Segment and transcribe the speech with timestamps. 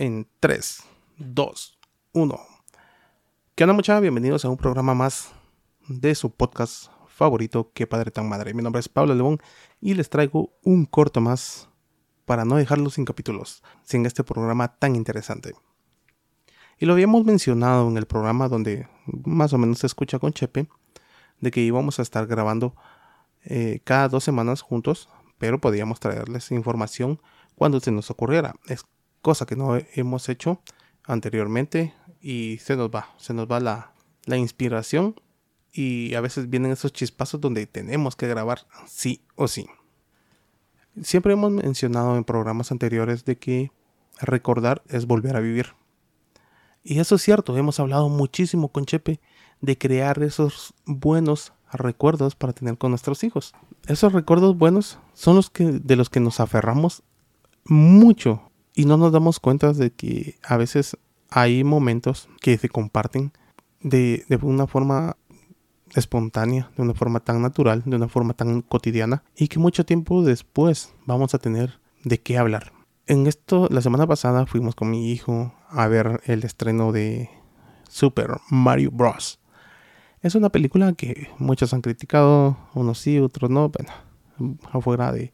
[0.00, 0.82] en 3,
[1.18, 1.78] 2,
[2.14, 2.40] 1.
[3.54, 4.00] ¿Qué onda muchachos?
[4.00, 5.30] Bienvenidos a un programa más
[5.88, 8.54] de su podcast favorito, Que Padre Tan Madre.
[8.54, 9.38] Mi nombre es Pablo León
[9.78, 11.68] y les traigo un corto más
[12.24, 15.52] para no dejarlos sin capítulos, sin este programa tan interesante.
[16.78, 20.66] Y lo habíamos mencionado en el programa donde más o menos se escucha con Chepe,
[21.40, 22.74] de que íbamos a estar grabando
[23.44, 27.20] eh, cada dos semanas juntos, pero podíamos traerles información
[27.54, 28.54] cuando se nos ocurriera.
[28.66, 28.86] Es
[29.22, 30.60] cosa que no hemos hecho
[31.04, 33.92] anteriormente y se nos va, se nos va la,
[34.24, 35.20] la inspiración
[35.72, 39.66] y a veces vienen esos chispazos donde tenemos que grabar sí o sí.
[41.02, 43.70] Siempre hemos mencionado en programas anteriores de que
[44.20, 45.74] recordar es volver a vivir.
[46.82, 49.20] Y eso es cierto, hemos hablado muchísimo con Chepe
[49.60, 53.54] de crear esos buenos recuerdos para tener con nuestros hijos.
[53.86, 57.02] Esos recuerdos buenos son los que de los que nos aferramos
[57.64, 60.96] mucho y no nos damos cuenta de que a veces
[61.30, 63.32] hay momentos que se comparten
[63.80, 65.16] de, de una forma
[65.94, 70.22] espontánea, de una forma tan natural, de una forma tan cotidiana y que mucho tiempo
[70.22, 72.72] después vamos a tener de qué hablar.
[73.06, 77.28] En esto, la semana pasada fuimos con mi hijo a ver el estreno de
[77.88, 79.40] Super Mario Bros.
[80.22, 85.32] Es una película que muchos han criticado, unos sí, otros no, bueno, afuera de,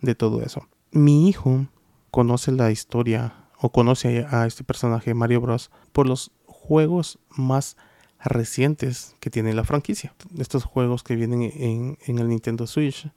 [0.00, 0.68] de todo eso.
[0.90, 1.66] Mi hijo
[2.10, 7.76] conoce la historia o conoce a este personaje Mario Bros por los juegos más
[8.22, 10.14] recientes que tiene la franquicia.
[10.38, 13.10] Estos juegos que vienen en, el Nintendo Switch,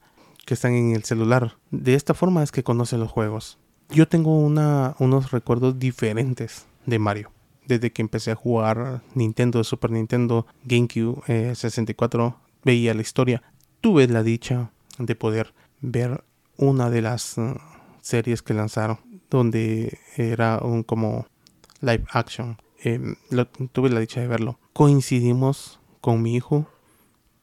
[0.45, 1.57] que están en el celular.
[1.69, 3.57] De esta forma es que conoce los juegos.
[3.89, 7.31] Yo tengo una, unos recuerdos diferentes de Mario.
[7.67, 13.43] Desde que empecé a jugar Nintendo, Super Nintendo, GameCube, 64, eh, veía la historia.
[13.81, 16.23] Tuve la dicha de poder ver
[16.57, 17.37] una de las
[18.01, 18.99] series que lanzaron,
[19.29, 21.27] donde era un como
[21.81, 22.57] live action.
[22.83, 22.99] Eh,
[23.29, 24.59] lo, tuve la dicha de verlo.
[24.73, 26.67] Coincidimos con mi hijo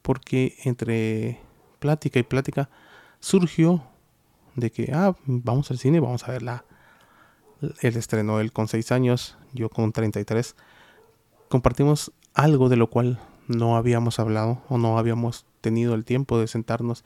[0.03, 1.41] porque entre
[1.79, 2.69] plática y plática
[3.21, 3.85] surgió
[4.57, 6.65] de que, ah, vamos al cine, vamos a ver la,
[7.81, 10.57] el estreno él con 6 años, yo con 33.
[11.49, 16.47] Compartimos algo de lo cual no habíamos hablado o no habíamos tenido el tiempo de
[16.47, 17.05] sentarnos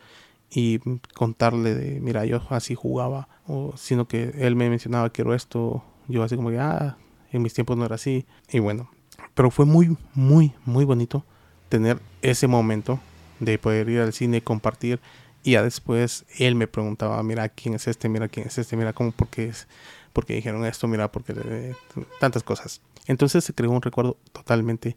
[0.54, 0.80] y
[1.14, 6.22] contarle de, mira, yo así jugaba, o sino que él me mencionaba, quiero esto, yo
[6.22, 6.98] así como que, ah,
[7.30, 8.90] en mis tiempos no era así, y bueno,
[9.34, 11.24] pero fue muy, muy, muy bonito
[11.70, 13.00] tener ese momento
[13.40, 15.00] de poder ir al cine, compartir,
[15.42, 18.10] y ya después él me preguntaba, mira, ¿quién es este?
[18.10, 18.76] Mira, ¿quién es este?
[18.76, 19.10] Mira, ¿cómo?
[19.10, 19.66] ¿Por qué, es,
[20.12, 20.86] porque dijeron esto?
[20.86, 21.74] Mira, porque eh,
[22.20, 22.82] tantas cosas.
[23.06, 24.96] Entonces se creó un recuerdo totalmente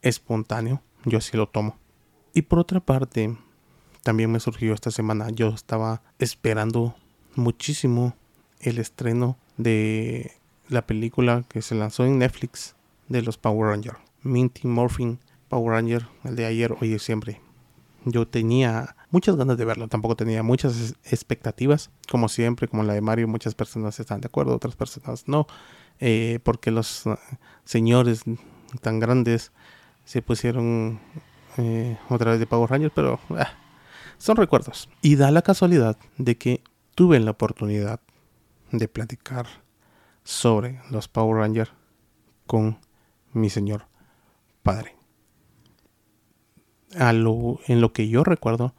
[0.00, 1.76] espontáneo, yo así lo tomo.
[2.32, 3.36] Y por otra parte,
[4.02, 5.30] también me surgió esta semana.
[5.30, 6.94] Yo estaba esperando
[7.34, 8.14] muchísimo
[8.60, 10.32] el estreno de
[10.68, 12.74] la película que se lanzó en Netflix
[13.08, 13.98] de los Power Rangers.
[14.22, 15.18] Minty Morphin
[15.48, 17.40] Power Ranger, el de ayer, hoy y siempre.
[18.04, 23.00] Yo tenía muchas ganas de verlo, tampoco tenía muchas expectativas, como siempre, como la de
[23.00, 25.46] Mario, muchas personas están de acuerdo, otras personas no,
[26.00, 27.16] eh, porque los uh,
[27.64, 28.22] señores
[28.80, 29.52] tan grandes
[30.04, 31.00] se pusieron
[31.58, 33.52] eh, otra vez de Power Rangers, pero ah,
[34.22, 34.88] son recuerdos.
[35.00, 36.62] Y da la casualidad de que
[36.94, 37.98] tuve la oportunidad
[38.70, 39.46] de platicar
[40.22, 41.72] sobre los Power Rangers
[42.46, 42.78] con
[43.32, 43.86] mi señor
[44.62, 44.94] padre.
[46.92, 47.24] En
[47.80, 48.74] lo que yo recuerdo,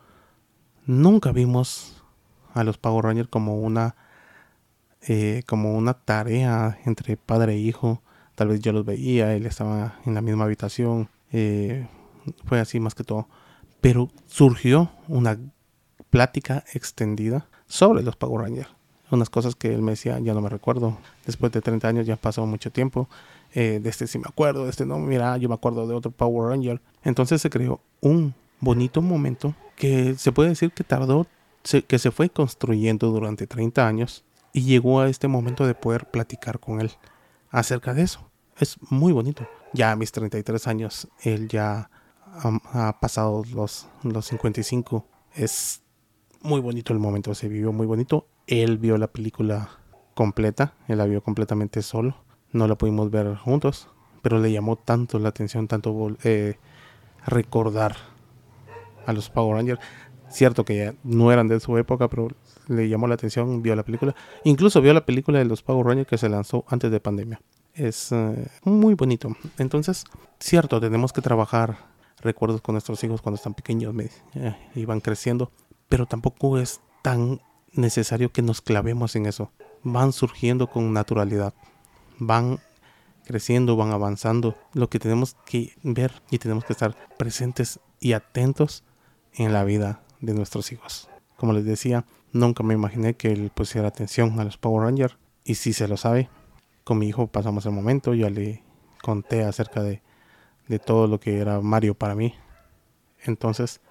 [0.86, 2.02] nunca vimos
[2.54, 3.98] a los Power Rangers como una
[5.02, 8.02] eh, como una tarea entre padre e hijo.
[8.36, 11.10] Tal vez yo los veía, él estaba en la misma habitación.
[11.34, 11.86] Eh,
[12.46, 13.28] fue así más que todo
[13.84, 15.38] pero surgió una
[16.10, 18.70] plática extendida sobre los Power Rangers.
[19.12, 20.98] Unas cosas que él me decía, ya no me recuerdo.
[21.26, 23.10] Después de 30 años ya pasó mucho tiempo.
[23.54, 26.12] Eh, de este sí me acuerdo, de este no, mira, yo me acuerdo de otro
[26.12, 26.82] Power Ranger.
[27.04, 31.28] Entonces se creó un bonito momento que se puede decir que tardó,
[31.86, 34.24] que se fue construyendo durante 30 años
[34.54, 36.90] y llegó a este momento de poder platicar con él
[37.50, 38.30] acerca de eso.
[38.57, 39.46] Es muy bonito.
[39.74, 41.90] Ya a mis 33 años, él ya
[42.41, 45.06] ha, pasado los, los 55.
[45.35, 45.81] Es
[46.41, 48.27] muy bonito el momento, se vivió muy bonito.
[48.47, 49.69] Él vio la película
[50.13, 52.15] completa, él la vio completamente solo.
[52.51, 53.88] No la pudimos ver juntos,
[54.21, 56.57] pero le llamó tanto la atención, tanto eh,
[57.25, 57.95] recordar
[59.06, 59.80] a los Power Rangers.
[60.30, 62.30] Cierto que ya no eran de su época, pero
[62.68, 64.15] le llamó la atención, vio la película.
[64.44, 67.41] Incluso vio la película de los Power Rangers que se lanzó antes de pandemia.
[67.74, 69.35] Es eh, muy bonito.
[69.57, 70.06] Entonces,
[70.39, 71.93] cierto, tenemos que trabajar
[72.24, 73.94] recuerdos con nuestros hijos cuando están pequeños
[74.75, 75.52] y van creciendo,
[75.90, 77.42] pero tampoco es tan
[77.74, 79.52] necesario que nos clavemos en eso.
[79.84, 81.54] Van surgiendo con naturalidad,
[82.18, 82.60] van
[83.25, 84.56] creciendo, van avanzando.
[84.74, 88.84] Lo que tenemos que ver y tenemos que estar presentes y atentos
[89.34, 91.10] en la vida de nuestros hijos.
[91.38, 95.18] Como les decía, nunca me imaginé que él pusiera atención a los Power Rangers.
[95.44, 96.30] Y si se lo sabe,
[96.84, 98.64] con mi hijo pasamos el momento, ya le
[99.02, 100.02] conté acerca de,
[100.68, 102.36] de todo lo que era Mario para mí.
[103.24, 103.81] Entonces,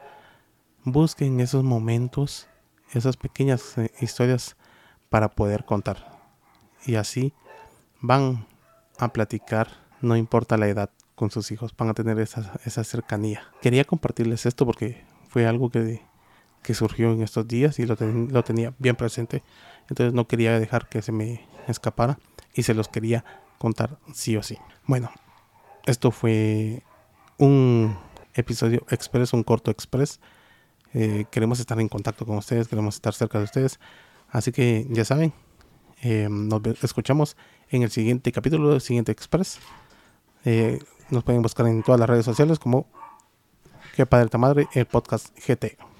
[0.84, 2.48] busquen esos momentos,
[2.92, 4.56] esas pequeñas eh, historias
[5.08, 6.20] para poder contar.
[6.84, 7.32] Y así
[8.00, 8.46] van
[8.98, 9.68] a platicar,
[10.00, 13.42] no importa la edad, con sus hijos, van a tener esa, esa cercanía.
[13.60, 16.02] Quería compartirles esto porque fue algo que,
[16.62, 19.42] que surgió en estos días y lo, lo tenía bien presente.
[19.88, 22.18] Entonces no quería dejar que se me escapara
[22.54, 23.24] y se los quería
[23.58, 24.58] contar sí o sí.
[24.86, 25.10] Bueno,
[25.86, 26.82] esto fue
[27.38, 27.96] un
[28.34, 30.20] episodio express, un corto express.
[30.94, 33.80] Eh, queremos estar en contacto con ustedes, queremos estar cerca de ustedes.
[34.30, 35.32] Así que ya saben,
[36.02, 37.36] eh, nos escuchamos
[37.70, 39.58] en el siguiente capítulo del siguiente express.
[40.44, 40.78] Eh,
[41.10, 42.86] nos pueden buscar en todas las redes sociales como
[43.96, 45.82] Que Padre Ta Madre, el podcast GT.